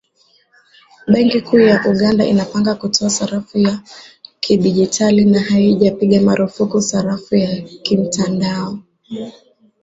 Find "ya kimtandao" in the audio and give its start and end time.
7.35-8.79